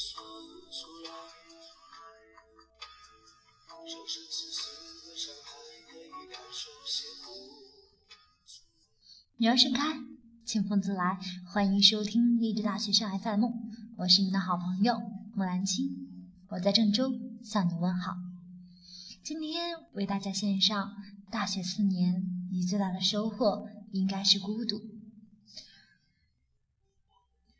[0.00, 0.22] 说
[0.70, 1.10] 出来。
[3.84, 5.50] 生生死死的伤害，
[5.90, 6.70] 可以感受。
[9.38, 9.98] 女儿盛开，
[10.44, 11.18] 清风自来。
[11.52, 13.46] 欢迎收听励志大学生 FM，
[13.96, 15.00] 我是你的好朋友
[15.34, 17.10] 木兰青，我在郑州
[17.42, 18.14] 向你问好。
[19.24, 20.92] 今天为大家献上
[21.28, 22.22] 大学四年，
[22.52, 24.80] 你最大的收获应该是孤独。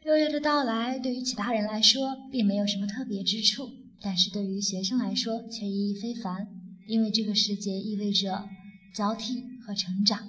[0.09, 3.69] 六月的到来，对于其他人来说并没有什么特别之处，
[4.01, 6.49] 但是对于学生来说却意义非凡，
[6.87, 8.49] 因为这个时节意味着
[8.95, 10.27] 交替和成长。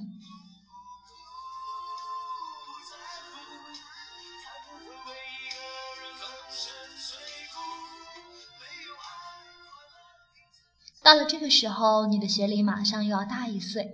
[11.01, 13.93] 到了这个时候，你的学历马上又要大一岁，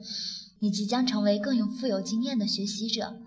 [0.57, 3.21] 你即将成为更有富有经验的学习者。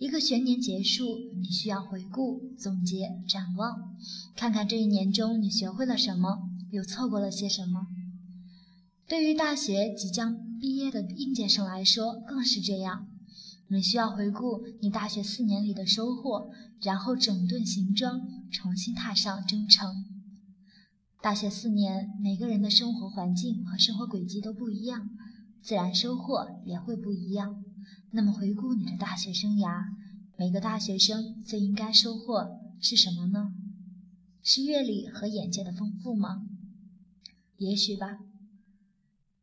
[0.00, 3.94] 一个学年结束，你需要回顾、总结、展望，
[4.34, 7.86] 看看这一年中你学会了什么，又错过了些什么。
[9.06, 13.08] 对于大学即将毕业的应届生来说，更是这样。
[13.68, 20.06] 你需要回顾你大学四年里的收获，然后整顿行装，重新踏上征程。
[21.20, 25.10] 大学四年，每个人的生活环境和生活轨迹都不一样，
[25.60, 27.62] 自然收获也会不一样。
[28.12, 29.84] 那么，回顾你的大学生涯，
[30.36, 33.54] 每个大学生最应该收获是什么呢？
[34.42, 36.44] 是阅历和眼界的丰富吗？
[37.58, 38.18] 也许吧。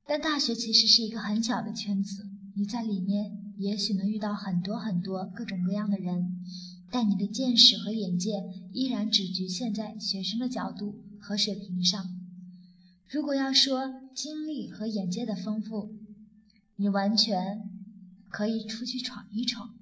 [0.05, 6.43] 但大学其实是一个很小的圈子，你在里面也许能遇到很多很多各种各样的人，
[6.91, 8.43] 但你的见识和眼界
[8.73, 12.05] 依然只局限在学生的角度和水平上。
[13.07, 15.95] 如果要说经历和眼界的丰富，
[16.75, 17.76] 你完全。
[18.37, 19.73] 可以出去闯一闯。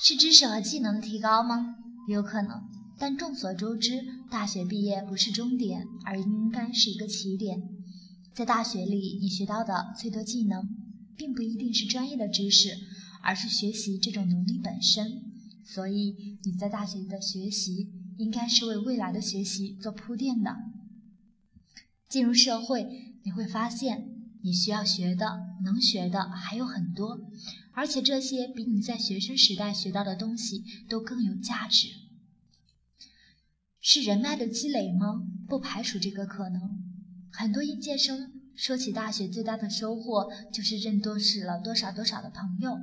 [0.00, 1.76] 是知识和技能的提高吗？
[2.08, 7.62] 有可能，但众所周知，大学毕业不是终点，而应该是一个起点。
[8.34, 10.68] 在大学里，你学到的最多技能，
[11.18, 12.70] 并不一定是专业的知识，
[13.22, 15.24] 而是学习这种能力本身。
[15.64, 20.56] 所以，你在大学的学习，应该是为未来的学习做铺垫的。
[22.08, 24.08] 进入社会，你会发现，
[24.42, 27.20] 你需要学的、能学的还有很多，
[27.72, 31.88] 而且这些比你在学生时代学到的东西都更有价值。
[33.80, 35.22] 是人脉的积累吗？
[35.46, 36.62] 不排除这个可能。
[37.30, 42.76] 很多应届生说起大学最大的收获就是认多识了多少多少的朋友，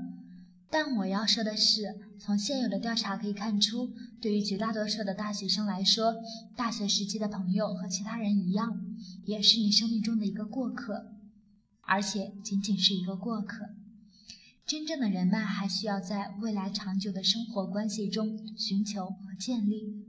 [0.71, 3.91] 但我要说的是，从现有的调查可以看出，
[4.21, 6.15] 对于绝大多数的大学生来说，
[6.55, 8.85] 大学时期的朋友和其他人一样，
[9.25, 11.11] 也是你生命中的一个过客，
[11.81, 13.65] 而且仅仅是一个过客。
[14.65, 20.05] 真正的人脉还需要在未来长久的生活关系中寻求和建立。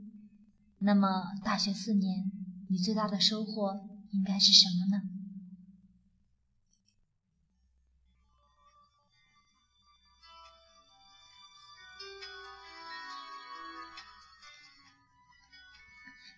[0.79, 2.31] 那么，大学四年，
[2.69, 3.81] 你最大的收获？
[4.11, 5.16] 应该是什么呢？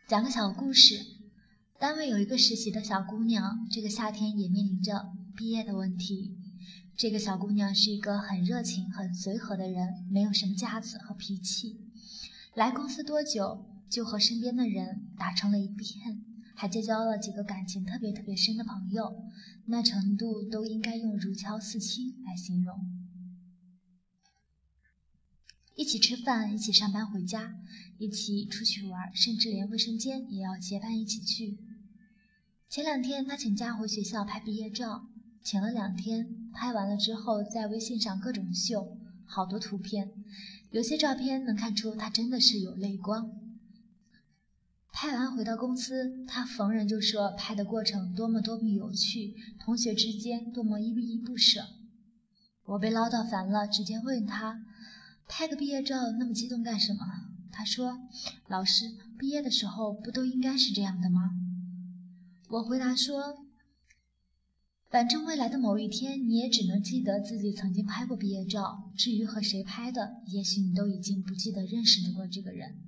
[0.09, 1.05] 讲个小故事。
[1.77, 6.35] 单位有一个实习的小姑娘，这个夏天也面临着毕业的问题。
[6.97, 11.77] 这个小姑娘是一个很热情、很随和的人，没有什么架子和脾气。
[12.55, 16.25] 来公司多久，就和身边的人打成了一片。
[16.55, 19.25] 还结交了几个感情特别特别深的朋友，
[19.67, 22.75] 那程度都应该用如胶似漆来形容。
[25.75, 27.55] 一起吃饭，一起上班回家，
[27.97, 31.57] 一起出去玩，甚至连卫生间也要结伴一起去。
[32.67, 35.07] 前两天他请假回学校拍毕业照，
[35.41, 40.11] 请了两天，拍完了之后在微信上各种秀，好多图片，
[40.71, 43.31] 有些照片能看出他真的是有泪光。
[44.91, 49.33] 拍完回到公司，他逢人就说拍的过程多么多么有趣，
[49.63, 51.61] 同学之间多么依依不舍。
[52.65, 54.63] 我被唠叨烦了，直接问他，
[55.29, 57.05] 拍个毕业照那么激动干什么？
[57.51, 57.99] 他说，
[58.47, 58.85] 老师，
[59.17, 61.31] 毕业的时候不都应该是这样的吗？
[62.49, 63.45] 我回答说，
[64.89, 72.79] 反正未来的某一天，你也只能记得自己曾经拍过毕业照，至于和谁拍的，也许你都已经不记得认识过这个人。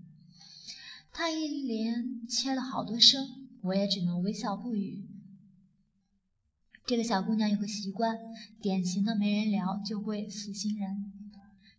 [1.14, 3.28] 他一连切了好多声，
[3.62, 5.06] 我也只能微笑不语。
[6.88, 8.18] 这个小姑娘有个习惯，
[8.62, 11.14] 典型的没人聊就会死心人。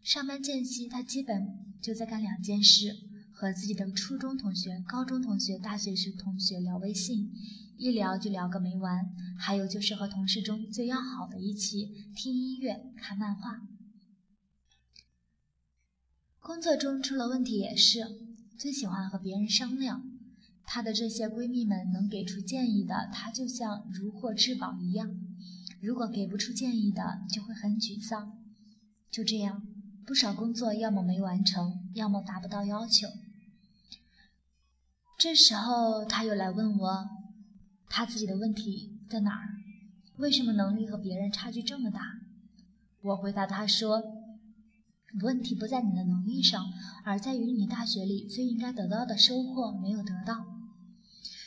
[0.02, 1.46] 上班间隙，她基本
[1.80, 2.96] 就在干两件事：
[3.30, 7.32] 和自己的初中同学、高中同学、大学时同学聊微信，
[7.76, 9.14] 一聊就聊个没完。
[9.38, 13.62] 还有就是和同事中最要好的一起听音乐、看漫画。
[16.40, 18.00] 工作中出了问题也是，
[18.58, 20.02] 最喜欢和别人商量。
[20.64, 25.08] 她的这些闺蜜们能给出建议的，她就像如获至宝一样；
[25.80, 28.36] 如果给不出建议的，就会很沮丧。
[29.08, 29.66] 就这样。
[30.06, 33.08] 不少工作要么没完成，要么达不到要求。
[35.18, 37.08] 这时候他又来问我，
[37.88, 39.48] 他自己的问题在哪儿？
[40.16, 42.00] 为什么能力和别人差距这么大？
[43.00, 44.02] 我回答他说
[45.22, 46.72] ：“问题不在你的能力上，
[47.04, 50.44] 而在于你大学里最应该得到的收获没有得到。”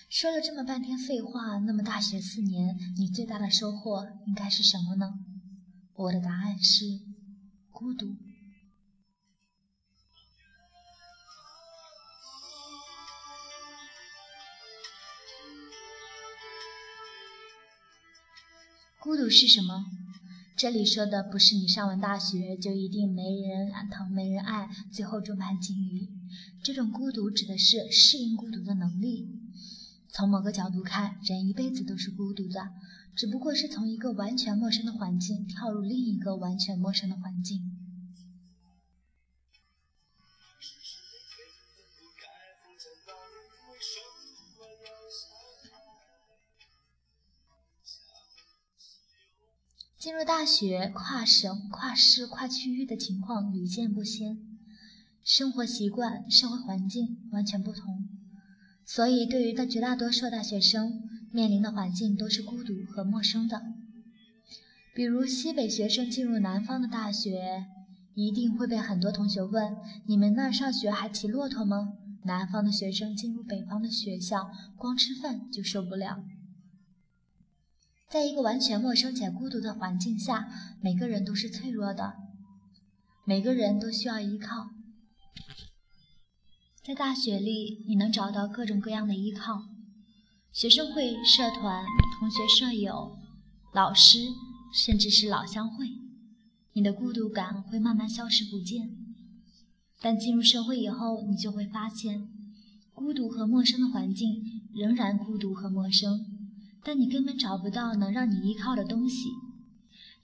[0.10, 5.20] 说了这么半天废话，那么大学四年你最大的收获应该是什么呢？
[5.94, 6.86] 我的答案是
[7.72, 8.16] 孤独。
[19.06, 19.86] 孤独是什么？
[20.58, 26.10] 这里说的不是你上完大学就一定没人疼、没人爱，最后众叛亲离。
[26.64, 29.30] 这种孤独指的是适应孤独的能力。
[30.10, 32.72] 从某个角度看，人一辈子都是孤独的，
[33.16, 37.75] 只不过是从一个完全陌生的环境跳入另一个完全陌生的环境。
[50.06, 54.38] 进入大学，跨省、跨市、跨区域的情况屡见不鲜，
[55.24, 58.08] 生活习惯、社会环境完全不同，
[58.86, 63.64] 所以对于大绝大多数大学生面临的环境都是孤独和陌生的。
[64.94, 67.66] 比如西北学生进入南方的大学，
[68.14, 69.76] 一定会被很多同学问
[70.06, 71.94] ：“你们那上学还骑骆驼吗？”
[72.26, 76.24] 南方的学生进入北方的学校，光吃饭就受不了。
[78.16, 80.48] 在一个完全陌生且孤独的环境下，
[80.82, 82.14] 每个人都是脆弱的，
[83.26, 84.70] 每个人都需要依靠。
[86.82, 89.66] 在大学里，你能找到各种各样的依靠：
[90.54, 91.84] 学生会、社团、
[92.18, 93.18] 同学、舍友、
[93.74, 94.20] 老师，
[94.74, 95.90] 甚至是老乡会。
[96.72, 98.96] 你的孤独感会慢慢消失不见。
[100.00, 102.30] 但进入社会以后，你就会发现，
[102.94, 104.42] 孤独和陌生的环境
[104.74, 106.35] 仍然孤独和陌生。
[106.88, 109.30] 但你根本找不到能让你依靠的东西，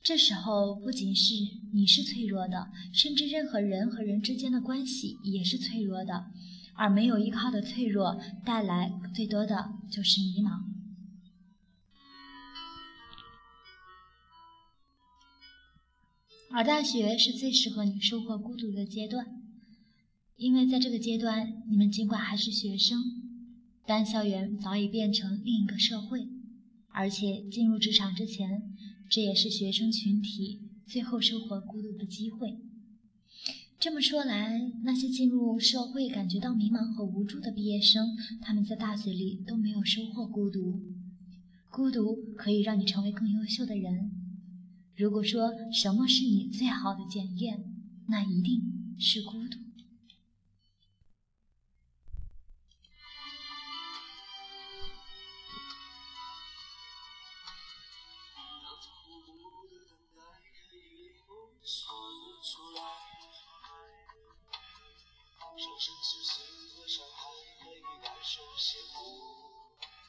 [0.03, 1.33] 这时候不仅是
[1.73, 6.27] 你是脆弱的，甚至任何人和人之间的关系也是脆弱的，
[6.75, 10.61] 而没有依靠的脆弱带来最多的就是迷茫。
[16.51, 19.25] 而大学是最适合你收获孤独的阶段，
[20.35, 23.01] 因为在这个阶段，你们尽管还是学生，
[23.87, 26.27] 但校园早已变成另一个社会。
[26.93, 28.61] 而且进入职场之前，
[29.09, 32.57] 这也是学生群体最后收获孤独的机会。
[33.79, 40.79] 这么说来，那些进入社会感觉到迷茫和无助的毕业生，他们在大学里都没有收获孤独。
[41.69, 44.11] 孤独可以让你成为更优秀的人。
[44.95, 47.63] 如果说什么是你最好的检验，
[48.07, 48.61] 那一定
[48.99, 49.57] 是孤独。
[62.51, 62.81] 出来
[65.55, 66.33] 生生世世
[66.75, 67.29] 的伤害，
[67.63, 68.97] 可以感受写不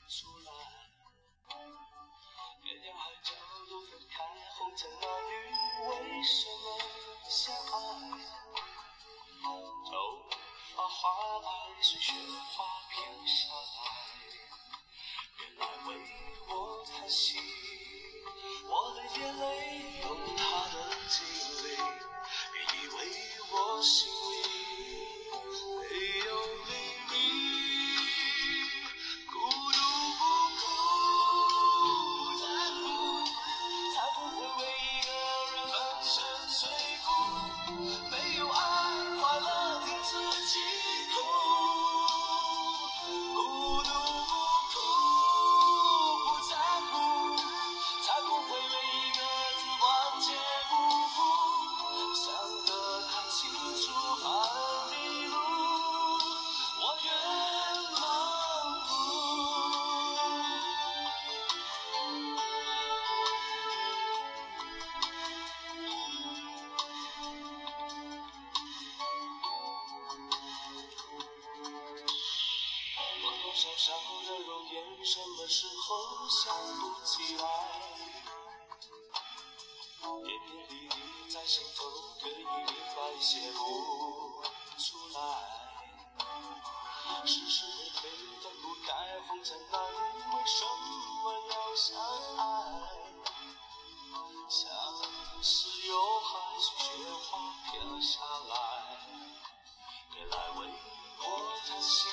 [0.08, 0.50] 出来。
[2.64, 3.30] 天涯海角
[3.70, 4.24] 都分开，
[4.56, 5.30] 红尘男女
[5.86, 5.90] 为
[6.24, 6.64] 什么
[7.30, 7.70] 相爱？
[9.88, 9.92] 头
[10.74, 11.00] 发花
[11.38, 11.46] 白，
[11.80, 12.12] 随雪
[12.56, 12.56] 花
[12.90, 12.92] 飘
[13.24, 13.78] 下来。
[15.38, 15.90] 原来为
[16.48, 16.50] 我
[16.86, 17.38] 叹息，
[18.64, 19.44] 我的眼泪
[23.82, 24.21] 为
[73.62, 73.94] 身上
[74.26, 77.44] 的容颜什么时候想不起来？
[80.24, 80.98] 点点滴滴
[81.30, 81.86] 在心头
[82.20, 84.42] 可以发白，写不
[84.76, 85.20] 出来。
[87.24, 87.64] 是是
[88.00, 88.90] 非非分不开，
[89.28, 90.64] 红尘那里为什
[91.22, 91.86] 么要相
[92.38, 92.42] 爱？
[94.48, 94.60] 相
[95.40, 96.90] 思又还羞雪
[97.30, 97.38] 花
[97.70, 98.52] 飘下来，
[100.10, 100.66] 别来为
[101.20, 101.22] 我
[101.64, 102.08] 叹息。